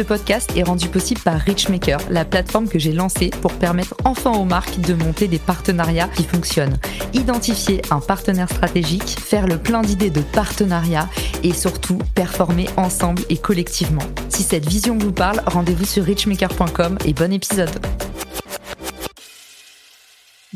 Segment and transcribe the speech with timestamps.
[0.00, 4.30] Ce podcast est rendu possible par Richmaker, la plateforme que j'ai lancée pour permettre enfin
[4.30, 6.78] aux marques de monter des partenariats qui fonctionnent.
[7.12, 11.06] Identifier un partenaire stratégique, faire le plein d'idées de partenariat
[11.42, 14.00] et surtout performer ensemble et collectivement.
[14.30, 17.68] Si cette vision vous parle, rendez-vous sur richmaker.com et bon épisode.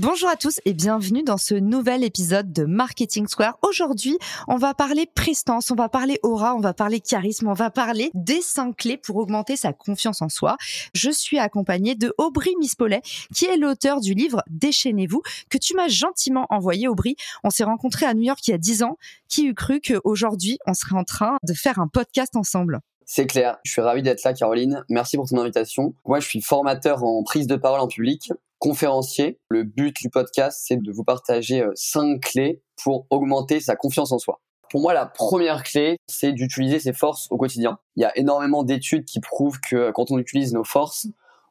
[0.07, 3.57] Bonjour à tous et bienvenue dans ce nouvel épisode de Marketing Square.
[3.63, 4.19] Aujourd'hui,
[4.49, 8.11] on va parler prestance, on va parler aura, on va parler charisme, on va parler
[8.13, 10.59] des cinq clés pour augmenter sa confiance en soi.
[10.93, 13.01] Je suis accompagnée de Aubry Mispollet,
[13.35, 17.17] qui est l'auteur du livre Déchaînez-vous, que tu m'as gentiment envoyé, Aubry.
[17.43, 18.99] On s'est rencontrés à New York il y a dix ans.
[19.29, 22.81] Qui eût cru qu'aujourd'hui, on serait en train de faire un podcast ensemble?
[23.07, 25.95] C'est clair, je suis ravi d'être là Caroline, merci pour ton invitation.
[26.07, 28.33] Moi je suis formateur en prise de parole en public,
[28.65, 29.39] conférencier.
[29.51, 34.11] Le but du podcast c'est de vous partager euh, cinq clés pour augmenter sa confiance
[34.11, 34.41] en soi.
[34.71, 37.79] Pour moi la première clé c'est d'utiliser ses forces au quotidien.
[37.97, 41.07] Il y a énormément d'études qui prouvent que quand on utilise nos forces,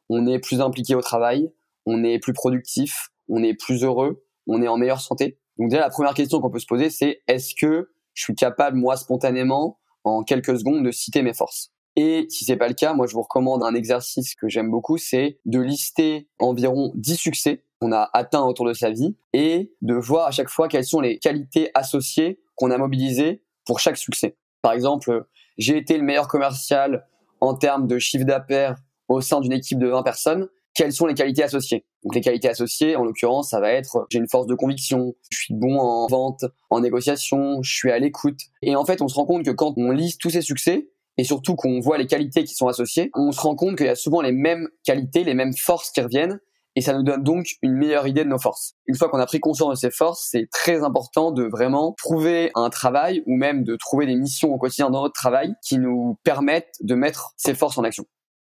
[0.08, 1.52] on est plus impliqué au travail,
[1.86, 5.38] on est plus productif, on est plus heureux, on est en meilleure santé.
[5.56, 8.76] Donc déjà la première question qu'on peut se poser c'est est-ce que je suis capable
[8.76, 11.73] moi spontanément en quelques secondes de citer mes forces?
[11.96, 14.98] Et si c'est pas le cas, moi je vous recommande un exercice que j'aime beaucoup,
[14.98, 19.94] c'est de lister environ 10 succès qu'on a atteints autour de sa vie et de
[19.94, 24.36] voir à chaque fois quelles sont les qualités associées qu'on a mobilisées pour chaque succès.
[24.62, 25.26] Par exemple,
[25.58, 27.06] j'ai été le meilleur commercial
[27.40, 28.76] en termes de chiffre d'affaires
[29.08, 31.86] au sein d'une équipe de 20 personnes quelles sont les qualités associées?
[32.02, 35.38] Donc les qualités associées, en l'occurrence, ça va être j'ai une force de conviction, je
[35.38, 38.40] suis bon en vente, en négociation, je suis à l'écoute.
[38.60, 41.24] Et en fait, on se rend compte que quand on lise tous ces succès, et
[41.24, 43.94] surtout qu'on voit les qualités qui sont associées, on se rend compte qu'il y a
[43.94, 46.40] souvent les mêmes qualités, les mêmes forces qui reviennent,
[46.76, 48.74] et ça nous donne donc une meilleure idée de nos forces.
[48.86, 52.50] Une fois qu'on a pris conscience de ces forces, c'est très important de vraiment trouver
[52.54, 56.18] un travail ou même de trouver des missions au quotidien dans notre travail qui nous
[56.24, 58.04] permettent de mettre ces forces en action.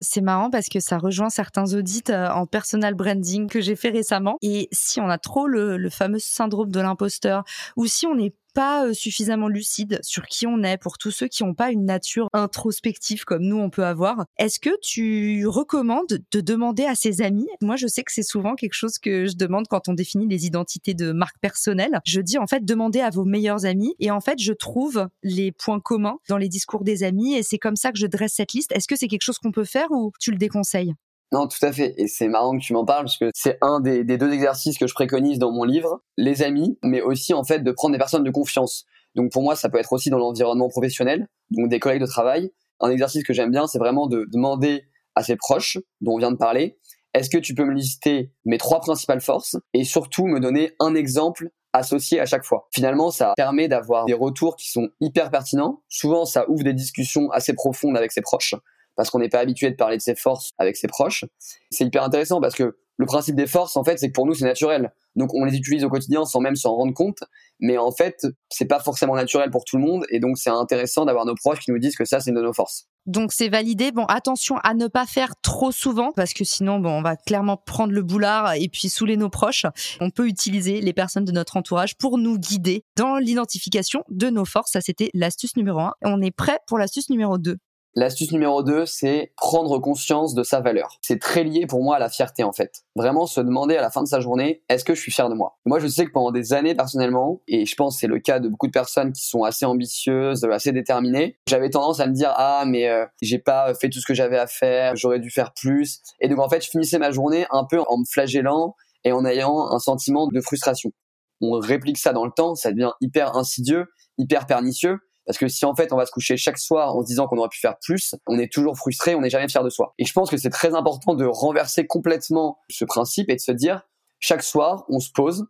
[0.00, 3.91] C'est marrant parce que ça rejoint certains audits euh, en personal branding que j'ai fait
[3.91, 4.37] récemment.
[4.43, 7.43] Et si on a trop le, fameux syndrome de l'imposteur
[7.77, 11.28] ou si on n'est pas euh, suffisamment lucide sur qui on est pour tous ceux
[11.28, 14.25] qui n'ont pas une nature introspective comme nous on peut avoir.
[14.38, 17.48] Est-ce que tu recommandes de demander à ses amis?
[17.62, 20.47] Moi, je sais que c'est souvent quelque chose que je demande quand on définit les
[20.47, 22.00] identités de marque personnelle.
[22.04, 25.53] Je dis en fait demandez à vos meilleurs amis et en fait je trouve les
[25.53, 28.53] points communs dans les discours des amis et c'est comme ça que je dresse cette
[28.53, 28.72] liste.
[28.72, 30.94] Est-ce que c'est quelque chose qu'on peut faire ou tu le déconseilles?
[31.33, 31.94] Non, tout à fait.
[31.99, 34.87] Et c'est marrant que tu m'en parles parce que c'est un des, deux exercices que
[34.87, 38.25] je préconise dans mon livre, les amis, mais aussi en fait de prendre des personnes
[38.25, 38.87] de confiance.
[39.15, 42.50] Donc pour moi, ça peut être aussi dans l'environnement professionnel, donc des collègues de travail.
[42.81, 44.84] Un exercice que j'aime bien, c'est vraiment de demander
[45.15, 46.78] à ses proches, dont on vient de parler,
[47.15, 50.94] est-ce que tu peux me lister mes trois principales forces et surtout me donner un
[50.94, 52.69] exemple associé à chaque fois?
[52.72, 55.83] Finalement, ça permet d'avoir des retours qui sont hyper pertinents.
[55.88, 58.55] Souvent, ça ouvre des discussions assez profondes avec ses proches
[58.98, 61.25] parce qu'on n'est pas habitué de parler de ses forces avec ses proches.
[61.70, 64.34] C'est hyper intéressant parce que le principe des forces, en fait, c'est que pour nous,
[64.34, 64.92] c'est naturel.
[65.14, 67.22] Donc, on les utilise au quotidien sans même s'en rendre compte.
[67.60, 70.04] Mais en fait, c'est pas forcément naturel pour tout le monde.
[70.10, 72.42] Et donc, c'est intéressant d'avoir nos proches qui nous disent que ça, c'est une de
[72.42, 72.88] nos forces.
[73.06, 73.92] Donc, c'est validé.
[73.92, 77.56] Bon, attention à ne pas faire trop souvent parce que sinon, bon, on va clairement
[77.56, 79.64] prendre le boulard et puis saouler nos proches.
[80.00, 84.44] On peut utiliser les personnes de notre entourage pour nous guider dans l'identification de nos
[84.44, 84.72] forces.
[84.72, 85.92] Ça, c'était l'astuce numéro un.
[86.03, 87.58] On est prêt pour l'astuce numéro 2.
[88.00, 91.00] L'astuce numéro 2, c'est prendre conscience de sa valeur.
[91.03, 92.84] C'est très lié pour moi à la fierté en fait.
[92.94, 95.34] Vraiment se demander à la fin de sa journée, est-ce que je suis fier de
[95.34, 95.59] moi?
[95.66, 98.38] Moi je sais que pendant des années personnellement, et je pense que c'est le cas
[98.38, 102.32] de beaucoup de personnes qui sont assez ambitieuses, assez déterminées, j'avais tendance à me dire
[102.37, 105.53] ah mais euh, j'ai pas fait tout ce que j'avais à faire, j'aurais dû faire
[105.53, 106.00] plus.
[106.20, 109.25] Et donc en fait je finissais ma journée un peu en me flagellant et en
[109.25, 110.92] ayant un sentiment de frustration.
[111.41, 113.87] On réplique ça dans le temps, ça devient hyper insidieux,
[114.19, 117.06] hyper pernicieux parce que si en fait on va se coucher chaque soir en se
[117.06, 119.69] disant qu'on aurait pu faire plus, on est toujours frustré, on n'est jamais fier de
[119.69, 119.92] soi.
[119.98, 123.52] Et je pense que c'est très important de renverser complètement ce principe et de se
[123.52, 123.82] dire
[124.20, 125.44] chaque soir on se pose,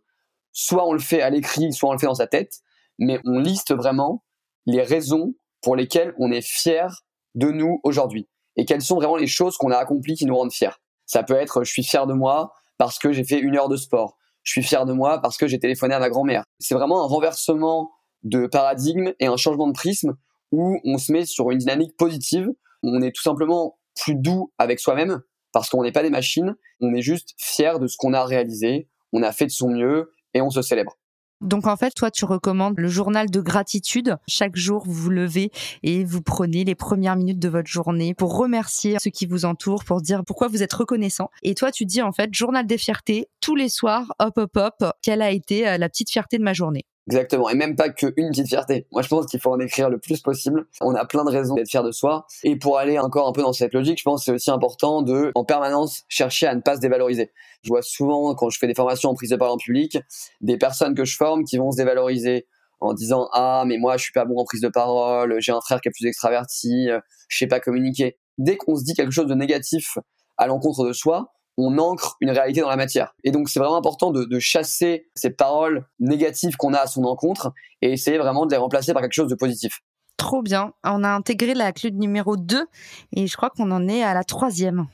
[0.51, 2.57] soit on le fait à l'écrit, soit on le fait dans sa tête,
[2.97, 4.25] mais on liste vraiment
[4.65, 7.05] les raisons pour lesquelles on est fier
[7.35, 8.27] de nous aujourd'hui
[8.57, 10.75] et quelles sont vraiment les choses qu'on a accomplies qui nous rendent fiers.
[11.05, 13.77] Ça peut être je suis fier de moi parce que j'ai fait une heure de
[13.77, 14.17] sport.
[14.43, 16.43] Je suis fier de moi parce que j'ai téléphoné à ma grand-mère.
[16.59, 17.91] C'est vraiment un renversement
[18.23, 20.15] de paradigme et un changement de prisme
[20.51, 22.47] où on se met sur une dynamique positive.
[22.83, 25.21] On est tout simplement plus doux avec soi-même
[25.51, 26.55] parce qu'on n'est pas des machines.
[26.79, 28.87] On est juste fier de ce qu'on a réalisé.
[29.13, 30.97] On a fait de son mieux et on se célèbre.
[31.41, 34.17] Donc en fait, toi, tu recommandes le journal de gratitude.
[34.27, 35.51] Chaque jour, vous vous levez
[35.83, 39.85] et vous prenez les premières minutes de votre journée pour remercier ceux qui vous entourent,
[39.85, 41.29] pour dire pourquoi vous êtes reconnaissant.
[41.43, 44.91] Et toi, tu dis en fait, journal des fiertés, tous les soirs, hop, hop, hop,
[45.01, 46.85] quelle a été euh, la petite fierté de ma journée?
[47.09, 48.85] Exactement, et même pas qu'une petite fierté.
[48.91, 50.67] Moi, je pense qu'il faut en écrire le plus possible.
[50.79, 52.27] On a plein de raisons d'être fier de soi.
[52.43, 55.01] Et pour aller encore un peu dans cette logique, je pense que c'est aussi important
[55.01, 57.31] de, en permanence, chercher à ne pas se dévaloriser.
[57.63, 59.97] Je vois souvent, quand je fais des formations en prise de parole en public,
[60.41, 62.45] des personnes que je forme qui vont se dévaloriser
[62.79, 65.59] en disant ah mais moi je suis pas bon en prise de parole, j'ai un
[65.59, 66.87] frère qui est plus extraverti,
[67.27, 68.17] je sais pas communiquer.
[68.37, 69.97] Dès qu'on se dit quelque chose de négatif
[70.37, 73.13] à l'encontre de soi, on ancre une réalité dans la matière.
[73.23, 77.51] Et donc c'est vraiment important de, chasser ces paroles négatives qu'on a à son encontre
[77.81, 79.81] et essayer vraiment de les remplacer par quelque chose de positif.
[80.17, 80.73] Trop bien.
[80.83, 82.65] On a intégré la clé numéro 2
[83.15, 84.87] et je crois qu'on en est à la troisième.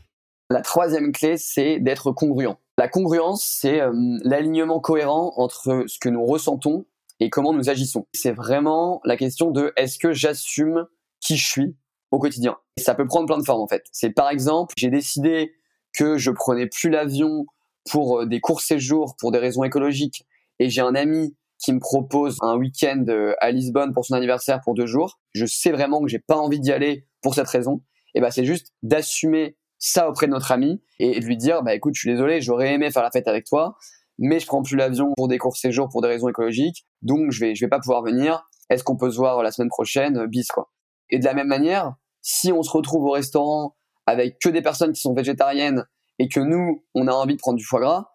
[0.50, 2.56] La troisième clé, c'est d'être congruent.
[2.78, 3.92] La congruence, c'est euh,
[4.24, 6.86] l'alignement cohérent entre ce que nous ressentons
[7.20, 8.06] et comment nous agissons.
[8.14, 10.86] C'est vraiment la question de est-ce que j'assume
[11.22, 11.76] qui je suis
[12.12, 12.58] au quotidien.
[12.78, 13.86] Et ça peut prendre plein de formes en fait.
[13.92, 15.54] C'est par exemple, j'ai décidé
[15.96, 17.46] que je prenais plus l'avion
[17.90, 20.26] pour euh, des courts séjours pour des raisons écologiques
[20.60, 24.60] et j'ai un ami qui me propose un week-end euh, à Lisbonne pour son anniversaire
[24.62, 27.82] pour deux jours, je sais vraiment que j'ai pas envie d'y aller pour cette raison.
[28.14, 31.76] Et ben c'est juste d'assumer ça auprès de notre ami et de lui dire bah
[31.76, 33.76] écoute je suis désolé j'aurais aimé faire la fête avec toi
[34.18, 37.42] mais je prends plus l'avion pour des courts séjours pour des raisons écologiques donc je
[37.42, 40.26] vais je vais pas pouvoir venir est-ce qu'on peut se voir la semaine prochaine?
[40.28, 40.72] Bis quoi
[41.10, 43.76] et de la même manière si on se retrouve au restaurant
[44.06, 45.86] avec que des personnes qui sont végétariennes
[46.20, 48.06] et que nous, on a envie de prendre du foie gras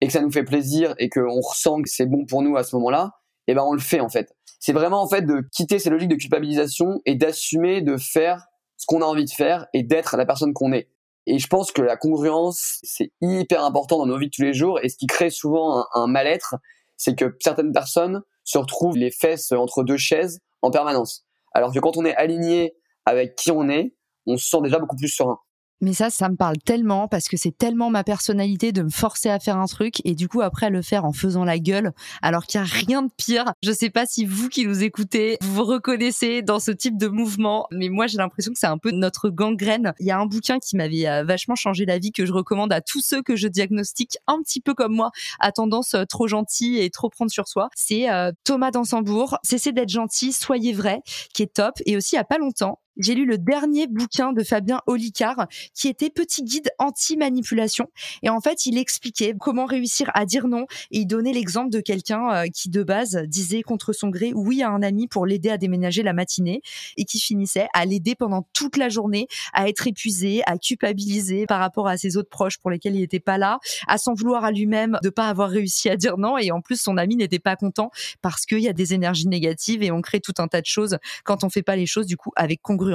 [0.00, 2.62] et que ça nous fait plaisir et qu'on ressent que c'est bon pour nous à
[2.62, 3.12] ce moment-là,
[3.46, 4.34] eh ben on le fait en fait.
[4.60, 8.46] C'est vraiment en fait de quitter ces logiques de culpabilisation et d'assumer de faire
[8.76, 10.88] ce qu'on a envie de faire et d'être la personne qu'on est.
[11.26, 14.54] Et je pense que la congruence, c'est hyper important dans nos vies de tous les
[14.54, 16.56] jours et ce qui crée souvent un, un mal-être,
[16.96, 21.26] c'est que certaines personnes se retrouvent les fesses entre deux chaises en permanence.
[21.52, 22.74] Alors que quand on est aligné
[23.04, 23.94] avec qui on est,
[24.28, 25.38] on se sent déjà beaucoup plus serein.
[25.80, 29.28] Mais ça, ça me parle tellement parce que c'est tellement ma personnalité de me forcer
[29.28, 32.46] à faire un truc et du coup après le faire en faisant la gueule alors
[32.46, 33.44] qu'il n'y a rien de pire.
[33.62, 37.06] Je sais pas si vous qui nous écoutez, vous vous reconnaissez dans ce type de
[37.06, 39.92] mouvement, mais moi j'ai l'impression que c'est un peu notre gangrène.
[40.00, 42.72] Il y a un bouquin qui m'avait euh, vachement changé la vie que je recommande
[42.72, 46.26] à tous ceux que je diagnostique un petit peu comme moi à tendance euh, trop
[46.26, 47.68] gentil et trop prendre sur soi.
[47.76, 51.02] C'est euh, Thomas Dansembourg, Cessez d'être gentil, soyez vrai,
[51.34, 51.74] qui est top.
[51.86, 55.88] Et aussi il a pas longtemps, j'ai lu le dernier bouquin de Fabien Olicard qui
[55.88, 57.86] était Petit guide anti-manipulation.
[58.22, 61.80] Et en fait, il expliquait comment réussir à dire non et il donnait l'exemple de
[61.80, 65.50] quelqu'un euh, qui, de base, disait contre son gré oui à un ami pour l'aider
[65.50, 66.60] à déménager la matinée
[66.96, 71.60] et qui finissait à l'aider pendant toute la journée, à être épuisé, à culpabiliser par
[71.60, 74.50] rapport à ses autres proches pour lesquels il n'était pas là, à s'en vouloir à
[74.50, 77.56] lui-même de pas avoir réussi à dire non et en plus son ami n'était pas
[77.56, 77.90] content
[78.22, 80.98] parce qu'il y a des énergies négatives et on crée tout un tas de choses
[81.24, 82.87] quand on fait pas les choses du coup avec congruence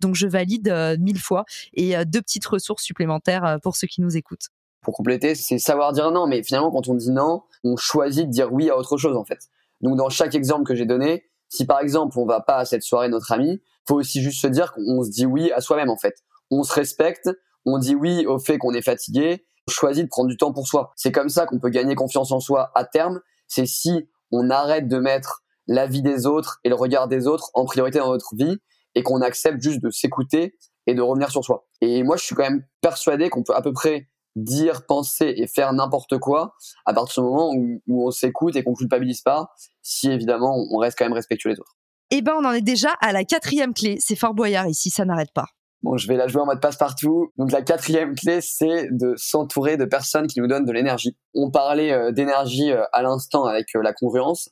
[0.00, 3.86] donc je valide euh, mille fois et euh, deux petites ressources supplémentaires euh, pour ceux
[3.86, 4.48] qui nous écoutent.
[4.82, 8.30] Pour compléter, c'est savoir dire non, mais finalement quand on dit non, on choisit de
[8.30, 9.48] dire oui à autre chose en fait.
[9.80, 12.82] Donc dans chaque exemple que j'ai donné, si par exemple on va pas à cette
[12.82, 15.96] soirée notre ami, faut aussi juste se dire qu'on se dit oui à soi-même en
[15.96, 16.16] fait.
[16.50, 17.30] On se respecte,
[17.64, 20.66] on dit oui au fait qu'on est fatigué, on choisit de prendre du temps pour
[20.66, 20.92] soi.
[20.96, 23.20] C'est comme ça qu'on peut gagner confiance en soi à terme.
[23.48, 27.50] C'est si on arrête de mettre la vie des autres et le regard des autres
[27.54, 28.58] en priorité dans notre vie
[28.94, 31.66] et qu'on accepte juste de s'écouter et de revenir sur soi.
[31.80, 35.46] Et moi, je suis quand même persuadé qu'on peut à peu près dire, penser et
[35.46, 36.54] faire n'importe quoi
[36.86, 39.48] à partir du moment où, on s'écoute et qu'on culpabilise pas,
[39.82, 41.76] si évidemment on reste quand même respectueux des autres.
[42.10, 43.96] Eh ben, on en est déjà à la quatrième clé.
[44.00, 45.46] C'est Fort Boyard ici, ça n'arrête pas.
[45.82, 47.30] Bon, je vais la jouer en mode passe-partout.
[47.36, 51.14] Donc la quatrième clé, c'est de s'entourer de personnes qui nous donnent de l'énergie.
[51.34, 54.48] On parlait euh, d'énergie euh, à l'instant avec euh, la congruence.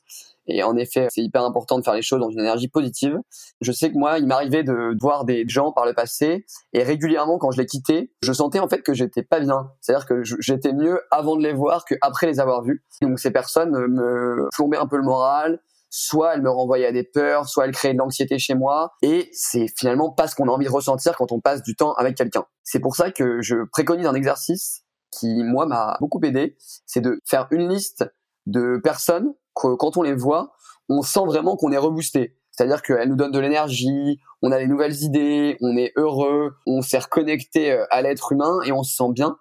[0.47, 3.17] Et en effet, c'est hyper important de faire les choses dans une énergie positive.
[3.61, 7.37] Je sais que moi, il m'arrivait de voir des gens par le passé et régulièrement,
[7.37, 9.71] quand je les quittais, je sentais en fait que j'étais pas bien.
[9.81, 12.83] C'est-à-dire que j'étais mieux avant de les voir qu'après les avoir vus.
[13.01, 17.03] Donc ces personnes me plombaient un peu le moral, soit elles me renvoyaient à des
[17.03, 18.93] peurs, soit elles créaient de l'anxiété chez moi.
[19.01, 21.93] Et c'est finalement pas ce qu'on a envie de ressentir quand on passe du temps
[21.93, 22.45] avec quelqu'un.
[22.63, 26.57] C'est pour ça que je préconise un exercice qui, moi, m'a beaucoup aidé.
[26.85, 28.05] C'est de faire une liste
[28.47, 30.53] de personnes quand on les voit,
[30.89, 32.35] on sent vraiment qu'on est reboosté.
[32.53, 36.81] C'est-à-dire qu'elles nous donnent de l'énergie, on a des nouvelles idées, on est heureux, on
[36.81, 39.37] s'est reconnecté euh, à l'être humain et on se sent bien.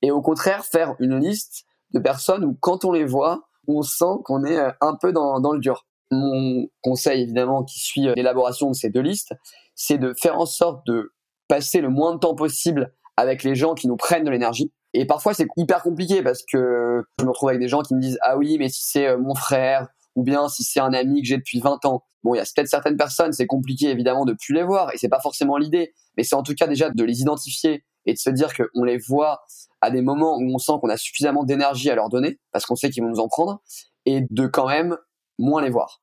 [0.00, 4.22] Et au contraire, faire une liste de personnes où quand on les voit, on sent
[4.24, 5.86] qu'on est euh, un peu dans, dans le dur.
[6.10, 9.34] Mon conseil, évidemment, qui suit euh, l'élaboration de ces deux listes,
[9.74, 11.12] c'est de faire en sorte de
[11.48, 15.04] passer le moins de temps possible avec les gens qui nous prennent de l'énergie Et
[15.04, 18.18] parfois, c'est hyper compliqué parce que je me retrouve avec des gens qui me disent
[18.22, 21.28] Ah oui, mais si c'est euh, mon frère, ou bien si c'est un ami que
[21.28, 22.02] j'ai depuis 20 ans.
[22.24, 24.96] Bon, il y a peut-être certaines personnes, c'est compliqué évidemment de plus les voir, et
[24.96, 28.18] c'est pas forcément l'idée, mais c'est en tout cas déjà de les identifier et de
[28.18, 29.42] se dire qu'on les voit
[29.82, 32.74] à des moments où on sent qu'on a suffisamment d'énergie à leur donner, parce qu'on
[32.74, 33.60] sait qu'ils vont nous en prendre,
[34.06, 34.96] et de quand même
[35.38, 36.00] moins les voir.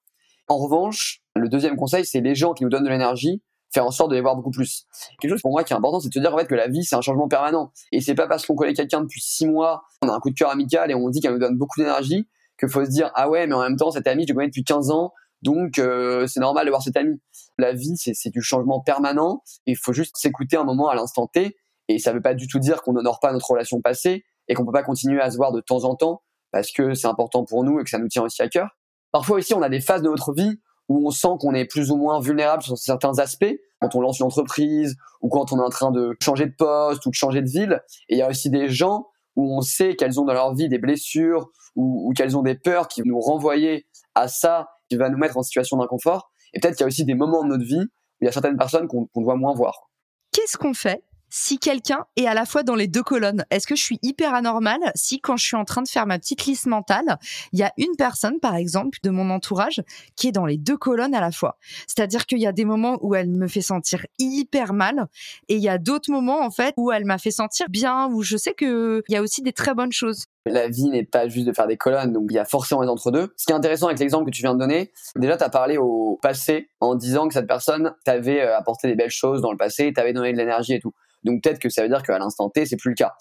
[0.47, 3.41] En revanche, le deuxième conseil, c'est les gens qui nous donnent de l'énergie,
[3.73, 4.85] faire en sorte de les voir beaucoup plus.
[5.19, 6.67] Quelque chose pour moi qui est important, c'est de se dire en fait que la
[6.67, 7.71] vie c'est un changement permanent.
[7.91, 10.35] Et c'est pas parce qu'on connaît quelqu'un depuis six mois, on a un coup de
[10.35, 12.27] cœur amical et on dit qu'elle nous donne beaucoup d'énergie
[12.59, 14.47] qu'il faut se dire ah ouais mais en même temps cet ami je le connais
[14.47, 15.11] depuis 15 ans
[15.41, 17.19] donc euh, c'est normal de voir cet ami.
[17.57, 19.43] La vie c'est du changement permanent.
[19.65, 21.55] Il faut juste s'écouter un moment à l'instant T
[21.89, 24.65] et ça veut pas du tout dire qu'on n'honore pas notre relation passée et qu'on
[24.65, 27.63] peut pas continuer à se voir de temps en temps parce que c'est important pour
[27.63, 28.77] nous et que ça nous tient aussi à cœur.
[29.11, 30.59] Parfois aussi on a des phases de notre vie
[30.89, 34.19] où on sent qu'on est plus ou moins vulnérable sur certains aspects, quand on lance
[34.19, 37.41] une entreprise ou quand on est en train de changer de poste ou de changer
[37.41, 37.81] de ville.
[38.09, 40.69] Et il y a aussi des gens où on sait qu'elles ont dans leur vie
[40.69, 45.09] des blessures ou, qu'elles ont des peurs qui vont nous renvoyer à ça, qui va
[45.09, 46.31] nous mettre en situation d'inconfort.
[46.53, 48.31] Et peut-être qu'il y a aussi des moments de notre vie où il y a
[48.31, 49.89] certaines personnes qu'on doit moins voir.
[50.31, 51.03] Qu'est-ce qu'on fait
[51.35, 54.35] si quelqu'un est à la fois dans les deux colonnes, est-ce que je suis hyper
[54.35, 57.17] anormale si quand je suis en train de faire ma petite liste mentale,
[57.53, 59.81] il y a une personne, par exemple, de mon entourage
[60.15, 61.57] qui est dans les deux colonnes à la fois?
[61.87, 65.07] C'est-à-dire qu'il y a des moments où elle me fait sentir hyper mal
[65.49, 68.21] et il y a d'autres moments, en fait, où elle m'a fait sentir bien, où
[68.21, 70.25] je sais qu'il y a aussi des très bonnes choses.
[70.45, 72.89] La vie n'est pas juste de faire des colonnes, donc il y a forcément les
[72.89, 73.33] entre-deux.
[73.37, 75.77] Ce qui est intéressant avec l'exemple que tu viens de donner, déjà tu as parlé
[75.77, 79.57] au passé en disant que cette personne t'avait euh, apporté des belles choses dans le
[79.57, 80.93] passé, t'avait donné de l'énergie et tout.
[81.23, 83.13] Donc peut-être que ça veut dire qu'à l'instant T, c'est plus le cas.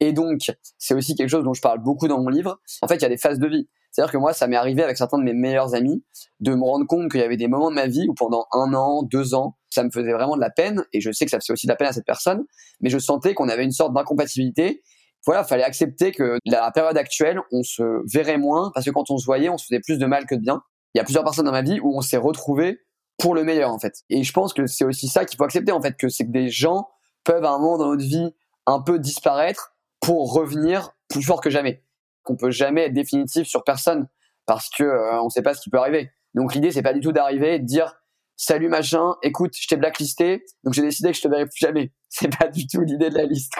[0.00, 2.60] Et donc, c'est aussi quelque chose dont je parle beaucoup dans mon livre.
[2.82, 3.68] En fait, il y a des phases de vie.
[3.90, 6.04] C'est-à-dire que moi, ça m'est arrivé avec certains de mes meilleurs amis
[6.38, 8.72] de me rendre compte qu'il y avait des moments de ma vie où pendant un
[8.72, 10.84] an, deux ans, ça me faisait vraiment de la peine.
[10.92, 12.44] Et je sais que ça faisait aussi de la peine à cette personne.
[12.80, 14.82] Mais je sentais qu'on avait une sorte d'incompatibilité.
[15.26, 19.18] Voilà, fallait accepter que la période actuelle, on se verrait moins parce que quand on
[19.18, 20.62] se voyait, on se faisait plus de mal que de bien.
[20.94, 22.80] Il y a plusieurs personnes dans ma vie où on s'est retrouvés
[23.18, 24.02] pour le meilleur en fait.
[24.08, 26.32] Et je pense que c'est aussi ça qu'il faut accepter en fait, que c'est que
[26.32, 26.88] des gens
[27.24, 28.34] peuvent à un moment dans notre vie
[28.66, 31.84] un peu disparaître pour revenir plus fort que jamais.
[32.22, 34.08] Qu'on peut jamais être définitif sur personne
[34.46, 36.10] parce que euh, on sait pas ce qui peut arriver.
[36.34, 38.00] Donc l'idée c'est pas du tout d'arriver et de dire
[38.40, 41.92] salut machin, écoute, je t'ai blacklisté, donc j'ai décidé que je te verrai plus jamais.
[42.08, 43.52] C'est pas du tout l'idée de la liste.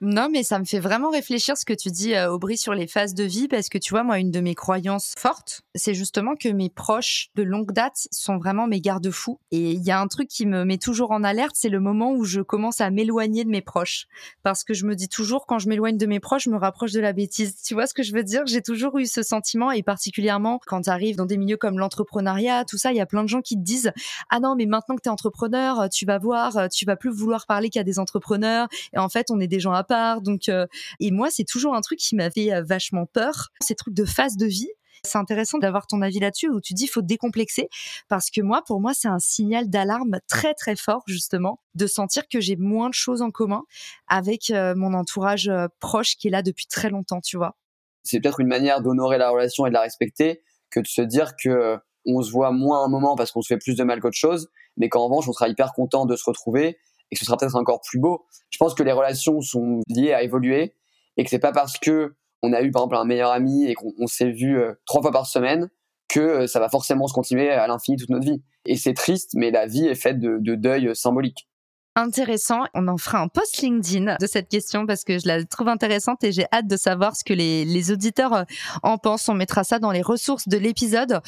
[0.00, 2.86] Non, mais ça me fait vraiment réfléchir ce que tu dis, euh, Aubry, sur les
[2.86, 6.36] phases de vie, parce que tu vois, moi, une de mes croyances fortes, c'est justement
[6.36, 9.40] que mes proches de longue date sont vraiment mes garde-fous.
[9.50, 12.12] Et il y a un truc qui me met toujours en alerte, c'est le moment
[12.12, 14.06] où je commence à m'éloigner de mes proches.
[14.44, 16.92] Parce que je me dis toujours, quand je m'éloigne de mes proches, je me rapproche
[16.92, 17.60] de la bêtise.
[17.62, 18.42] Tu vois ce que je veux dire?
[18.46, 22.64] J'ai toujours eu ce sentiment, et particulièrement quand tu arrives dans des milieux comme l'entrepreneuriat,
[22.64, 23.92] tout ça, il y a plein de gens qui te disent,
[24.30, 27.46] ah non, mais maintenant que tu es entrepreneur, tu vas voir, tu vas plus vouloir
[27.46, 28.68] parler qu'à des entrepreneurs.
[28.92, 29.82] Et en fait, on est des gens à
[30.22, 30.66] Donc, euh,
[31.00, 33.48] et moi, c'est toujours un truc qui m'avait euh, vachement peur.
[33.60, 34.70] Ces trucs de phase de vie.
[35.04, 37.68] C'est intéressant d'avoir ton avis là-dessus où tu dis faut décomplexer
[38.08, 42.26] parce que moi, pour moi, c'est un signal d'alarme très très fort justement de sentir
[42.26, 43.62] que j'ai moins de choses en commun
[44.08, 47.56] avec euh, mon entourage proche qui est là depuis très longtemps, tu vois.
[48.02, 51.36] C'est peut-être une manière d'honorer la relation et de la respecter que de se dire
[51.40, 54.16] que on se voit moins un moment parce qu'on se fait plus de mal qu'autre
[54.16, 56.78] chose, mais qu'en revanche, on sera hyper content de se retrouver
[57.10, 58.26] et que ce sera peut-être encore plus beau.
[58.50, 60.74] Je pense que les relations sont liées à évoluer
[61.16, 63.74] et que c'est pas parce que on a eu par exemple un meilleur ami et
[63.74, 65.68] qu'on s'est vu euh, trois fois par semaine
[66.08, 68.42] que euh, ça va forcément se continuer à l'infini toute notre vie.
[68.64, 71.48] Et c'est triste, mais la vie est faite de, de deuil symbolique.
[71.96, 72.60] Intéressant.
[72.74, 76.22] On en fera un post LinkedIn de cette question parce que je la trouve intéressante
[76.22, 78.44] et j'ai hâte de savoir ce que les, les auditeurs euh,
[78.84, 79.28] en pensent.
[79.28, 81.20] On mettra ça dans les ressources de l'épisode.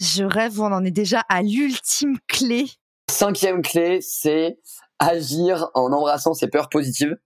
[0.00, 2.66] Je rêve, on en est déjà à l'ultime clé.
[3.08, 4.58] Cinquième clé, c'est
[4.98, 7.16] agir en embrassant ses peurs positives.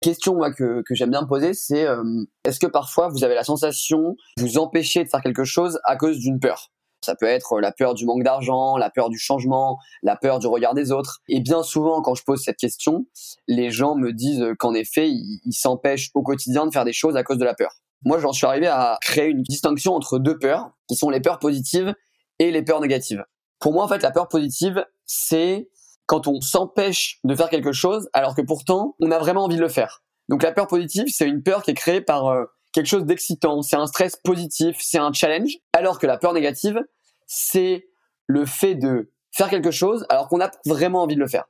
[0.00, 2.02] Question moi que, que j'aime bien poser, c'est euh,
[2.44, 5.96] est-ce que parfois vous avez la sensation de vous empêcher de faire quelque chose à
[5.96, 6.70] cause d'une peur?
[7.04, 10.46] Ça peut être la peur du manque d'argent, la peur du changement, la peur du
[10.46, 11.20] regard des autres.
[11.28, 13.06] Et bien souvent, quand je pose cette question,
[13.48, 17.22] les gens me disent qu'en effet, ils s'empêchent au quotidien de faire des choses à
[17.22, 17.72] cause de la peur.
[18.04, 21.38] Moi, j'en suis arrivé à créer une distinction entre deux peurs, qui sont les peurs
[21.38, 21.94] positives
[22.38, 23.24] et les peurs négatives.
[23.58, 25.68] Pour moi, en fait, la peur positive, c'est
[26.10, 29.60] quand on s'empêche de faire quelque chose alors que pourtant on a vraiment envie de
[29.60, 30.02] le faire.
[30.28, 33.62] Donc la peur positive, c'est une peur qui est créée par euh, quelque chose d'excitant,
[33.62, 36.80] c'est un stress positif, c'est un challenge, alors que la peur négative,
[37.28, 37.86] c'est
[38.26, 41.44] le fait de faire quelque chose alors qu'on a vraiment envie de le faire.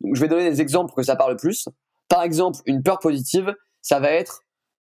[0.00, 1.68] Donc je vais donner des exemples pour que ça parle plus.
[2.06, 3.52] Par exemple, une peur positive,
[3.82, 4.42] ça va être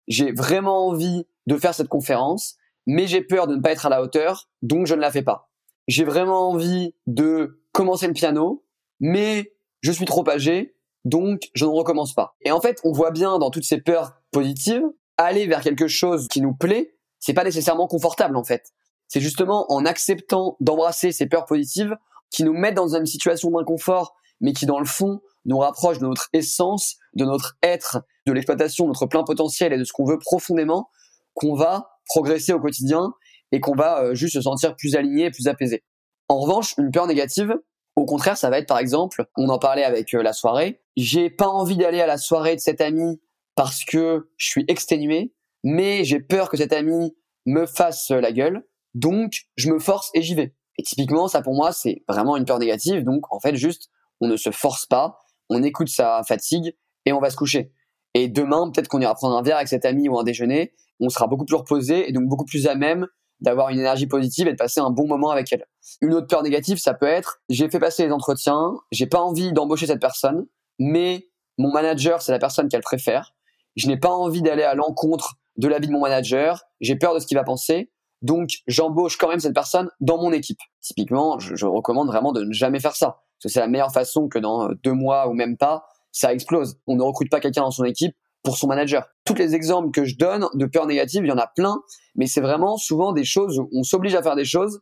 [0.08, 3.90] j'ai vraiment envie de faire cette conférence, mais j'ai peur de ne pas être à
[3.90, 5.50] la hauteur, donc je ne la fais pas.
[5.88, 8.65] J'ai vraiment envie de commencer le piano,
[9.00, 12.36] mais je suis trop âgé, donc je ne recommence pas.
[12.42, 14.84] Et en fait, on voit bien dans toutes ces peurs positive,
[15.18, 18.72] aller vers quelque chose qui nous plaît, c'est pas nécessairement confortable en fait.
[19.08, 21.96] C'est justement en acceptant d'embrasser ces peurs positives
[22.32, 26.08] qui nous mettent dans une situation d'inconfort, mais qui dans le fond nous rapprochent de
[26.08, 30.06] notre essence, de notre être, de l'exploitation de notre plein potentiel et de ce qu'on
[30.06, 30.90] veut profondément,
[31.34, 33.14] qu'on va progresser au quotidien
[33.52, 35.84] et qu'on va euh, juste se sentir plus aligné plus apaisé.
[36.28, 37.56] En revanche, une peur négative,
[37.96, 41.30] au contraire, ça va être par exemple, on en parlait avec euh, la soirée, j'ai
[41.30, 43.22] pas envie d'aller à la soirée de cet ami
[43.56, 45.34] parce que je suis exténué,
[45.64, 50.22] mais j'ai peur que cet ami me fasse la gueule, donc je me force et
[50.22, 50.56] j'y vais.
[50.78, 54.28] Et typiquement, ça pour moi, c'est vraiment une peur négative, donc en fait, juste, on
[54.28, 56.76] ne se force pas, on écoute sa fatigue
[57.06, 57.72] et on va se coucher.
[58.14, 61.10] Et demain, peut-être qu'on ira prendre un verre avec cet ami ou un déjeuner, on
[61.10, 63.08] sera beaucoup plus reposé et donc beaucoup plus à même
[63.46, 65.66] d'avoir une énergie positive et de passer un bon moment avec elle.
[66.02, 69.54] Une autre peur négative, ça peut être j'ai fait passer les entretiens, j'ai pas envie
[69.54, 70.46] d'embaucher cette personne,
[70.80, 73.34] mais mon manager, c'est la personne qu'elle préfère.
[73.76, 77.20] Je n'ai pas envie d'aller à l'encontre de l'avis de mon manager, j'ai peur de
[77.20, 80.60] ce qu'il va penser, donc j'embauche quand même cette personne dans mon équipe.
[80.82, 83.94] Typiquement, je, je recommande vraiment de ne jamais faire ça, parce que c'est la meilleure
[83.94, 86.78] façon que dans deux mois ou même pas, ça explose.
[86.88, 89.06] On ne recrute pas quelqu'un dans son équipe pour son manager.
[89.26, 91.82] Tous les exemples que je donne de peurs négatives, il y en a plein,
[92.16, 94.80] mais c'est vraiment souvent des choses où on s'oblige à faire des choses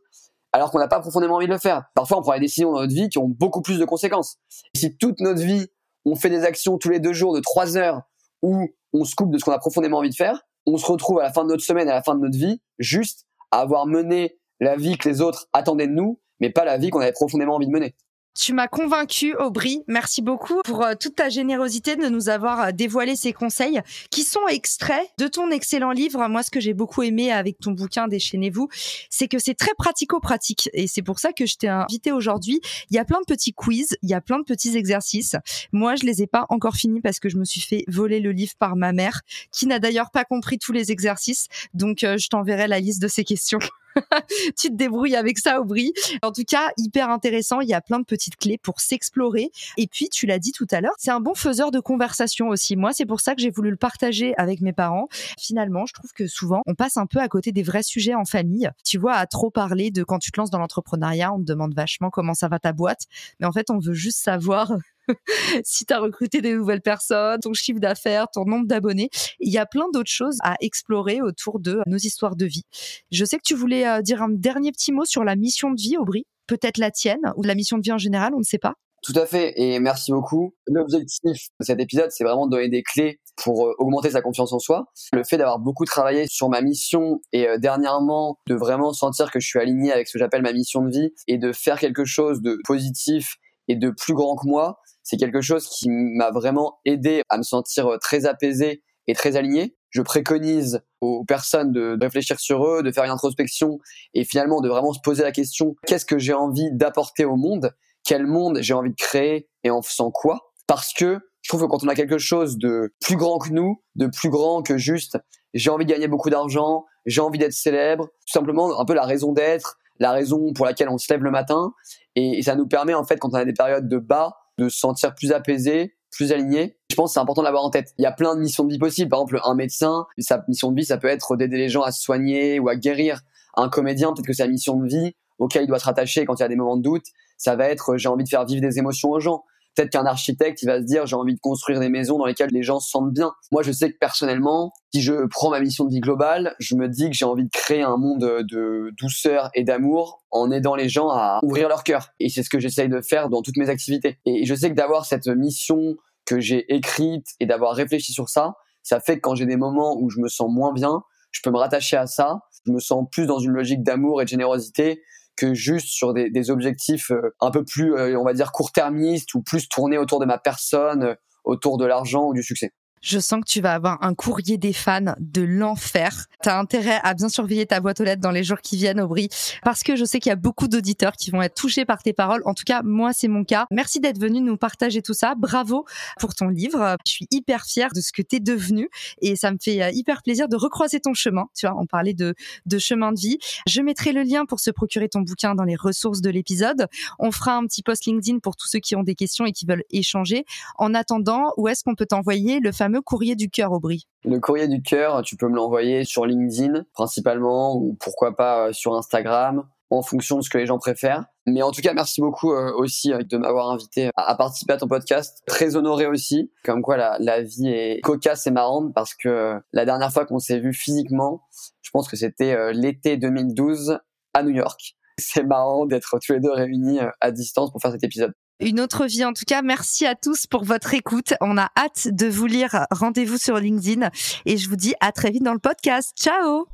[0.52, 1.86] alors qu'on n'a pas profondément envie de le faire.
[1.96, 4.36] Parfois, on prend des décisions dans notre vie qui ont beaucoup plus de conséquences.
[4.76, 5.66] si toute notre vie,
[6.04, 8.02] on fait des actions tous les deux jours de trois heures
[8.40, 11.18] où on se coupe de ce qu'on a profondément envie de faire, on se retrouve
[11.18, 13.86] à la fin de notre semaine, à la fin de notre vie, juste à avoir
[13.86, 17.12] mené la vie que les autres attendaient de nous, mais pas la vie qu'on avait
[17.12, 17.96] profondément envie de mener.
[18.34, 19.84] Tu m'as convaincu, Aubry.
[19.86, 24.24] Merci beaucoup pour euh, toute ta générosité de nous avoir euh, dévoilé ces conseils qui
[24.24, 26.26] sont extraits de ton excellent livre.
[26.28, 28.68] Moi, ce que j'ai beaucoup aimé avec ton bouquin Déchaînez-vous,
[29.08, 30.68] c'est que c'est très pratico-pratique.
[30.72, 32.60] Et c'est pour ça que je t'ai invité aujourd'hui.
[32.90, 35.36] Il y a plein de petits quiz, il y a plein de petits exercices.
[35.70, 38.32] Moi, je les ai pas encore finis parce que je me suis fait voler le
[38.32, 39.20] livre par ma mère,
[39.52, 41.46] qui n'a d'ailleurs pas compris tous les exercices.
[41.72, 43.60] Donc, euh, je t'enverrai la liste de ces questions.
[44.58, 45.92] tu te débrouilles avec ça, Aubry.
[46.22, 47.60] En tout cas, hyper intéressant.
[47.60, 49.50] Il y a plein de petites clés pour s'explorer.
[49.76, 52.76] Et puis, tu l'as dit tout à l'heure, c'est un bon faiseur de conversation aussi.
[52.76, 55.08] Moi, c'est pour ça que j'ai voulu le partager avec mes parents.
[55.38, 58.24] Finalement, je trouve que souvent, on passe un peu à côté des vrais sujets en
[58.24, 58.70] famille.
[58.84, 61.74] Tu vois, à trop parler de quand tu te lances dans l'entrepreneuriat, on te demande
[61.74, 63.02] vachement comment ça va ta boîte.
[63.40, 64.72] Mais en fait, on veut juste savoir
[65.64, 69.10] si tu as recruté des nouvelles personnes, ton chiffre d'affaires, ton nombre d'abonnés.
[69.40, 72.64] Il y a plein d'autres choses à explorer autour de nos histoires de vie.
[73.10, 75.80] Je sais que tu voulais euh, dire un dernier petit mot sur la mission de
[75.80, 76.26] vie, Aubry.
[76.46, 78.74] Peut-être la tienne ou la mission de vie en général, on ne sait pas.
[79.04, 80.54] Tout à fait, et merci beaucoup.
[80.66, 84.54] L'objectif de cet épisode, c'est vraiment de donner des clés pour euh, augmenter sa confiance
[84.54, 84.86] en soi.
[85.12, 89.40] Le fait d'avoir beaucoup travaillé sur ma mission et euh, dernièrement de vraiment sentir que
[89.40, 92.06] je suis aligné avec ce que j'appelle ma mission de vie et de faire quelque
[92.06, 93.36] chose de positif
[93.68, 97.42] et de plus grand que moi, c'est quelque chose qui m'a vraiment aidé à me
[97.42, 99.76] sentir euh, très apaisé et très aligné.
[99.90, 103.78] Je préconise aux personnes de réfléchir sur eux, de faire une introspection
[104.14, 107.72] et finalement de vraiment se poser la question qu'est-ce que j'ai envie d'apporter au monde?
[108.04, 110.52] Quel monde j'ai envie de créer et en faisant quoi?
[110.66, 113.82] Parce que je trouve que quand on a quelque chose de plus grand que nous,
[113.94, 115.18] de plus grand que juste
[115.52, 119.04] j'ai envie de gagner beaucoup d'argent, j'ai envie d'être célèbre, tout simplement un peu la
[119.04, 121.72] raison d'être, la raison pour laquelle on se lève le matin
[122.16, 124.78] et ça nous permet en fait quand on a des périodes de bas de se
[124.78, 126.76] sentir plus apaisé, plus aligné.
[126.90, 127.92] Je pense que c'est important de l'avoir en tête.
[127.98, 129.10] Il y a plein de missions de vie possibles.
[129.10, 131.92] Par exemple, un médecin, sa mission de vie, ça peut être d'aider les gens à
[131.92, 133.20] se soigner ou à guérir.
[133.56, 136.42] Un comédien, peut-être que sa mission de vie, auquel il doit se rattacher quand il
[136.42, 137.04] y a des moments de doute,
[137.36, 139.44] ça va être j'ai envie de faire vivre des émotions aux gens.
[139.74, 142.50] Peut-être qu'un architecte, il va se dire j'ai envie de construire des maisons dans lesquelles
[142.52, 143.32] les gens se sentent bien.
[143.50, 146.88] Moi, je sais que personnellement, si je prends ma mission de vie globale, je me
[146.88, 150.88] dis que j'ai envie de créer un monde de douceur et d'amour en aidant les
[150.88, 152.10] gens à ouvrir leur cœur.
[152.20, 154.18] Et c'est ce que j'essaye de faire dans toutes mes activités.
[154.26, 158.54] Et je sais que d'avoir cette mission que j'ai écrite et d'avoir réfléchi sur ça,
[158.82, 161.50] ça fait que quand j'ai des moments où je me sens moins bien, je peux
[161.50, 162.40] me rattacher à ça.
[162.66, 165.02] Je me sens plus dans une logique d'amour et de générosité
[165.36, 169.42] que juste sur des, objectifs euh, un peu plus, euh, on va dire, court-termistes ou
[169.42, 172.72] plus tournés autour de ma personne, euh, autour de l'argent ou du succès.
[173.04, 176.24] Je sens que tu vas avoir un courrier des fans de l'enfer.
[176.42, 178.98] Tu as intérêt à bien surveiller ta boîte aux lettres dans les jours qui viennent,
[178.98, 179.28] Aubry,
[179.62, 182.14] parce que je sais qu'il y a beaucoup d'auditeurs qui vont être touchés par tes
[182.14, 182.40] paroles.
[182.46, 183.66] En tout cas, moi, c'est mon cas.
[183.70, 185.34] Merci d'être venu nous partager tout ça.
[185.34, 185.84] Bravo
[186.18, 186.96] pour ton livre.
[187.04, 188.88] Je suis hyper fière de ce que tu es devenu
[189.20, 191.44] et ça me fait euh, hyper plaisir de recroiser ton chemin.
[191.54, 193.38] Tu vois, on parlait de, de chemin de vie.
[193.66, 196.86] Je mettrai le lien pour se procurer ton bouquin dans les ressources de l'épisode.
[197.18, 199.66] On fera un petit post LinkedIn pour tous ceux qui ont des questions et qui
[199.66, 200.46] veulent échanger.
[200.78, 204.68] En attendant, où est-ce qu'on peut t'envoyer le fameux courrier du cœur, Aubry Le courrier
[204.68, 209.64] du cœur, tu peux me l'envoyer sur LinkedIn principalement ou pourquoi pas euh, sur Instagram.
[209.90, 211.24] en fonction de ce que les gens préfèrent.
[211.46, 214.76] Mais en tout cas, merci beaucoup euh, aussi euh, de m'avoir invité à, participer à
[214.76, 215.42] ton podcast.
[215.46, 219.84] Très honoré aussi, comme quoi la, la vie est cocasse et marrante parce que la
[219.84, 221.42] dernière fois qu'on s'est vu physiquement,
[221.82, 223.98] je pense que c'était l'été 2012
[224.32, 224.96] à New York.
[225.18, 229.06] C'est marrant d'être tous les deux réunis à distance pour faire cet épisode une autre
[229.06, 229.24] vie.
[229.24, 231.34] En tout cas, merci à tous pour votre écoute.
[231.40, 232.86] On a hâte de vous lire.
[232.90, 234.08] Rendez-vous sur LinkedIn
[234.46, 236.12] et je vous dis à très vite dans le podcast.
[236.18, 236.66] Ciao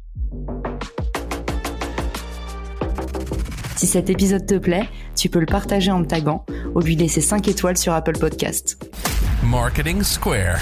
[3.77, 7.21] Si cet épisode te plaît, tu peux le partager en me taguant ou lui laisser
[7.21, 8.79] 5 étoiles sur Apple Podcast.
[9.43, 10.61] Marketing Square.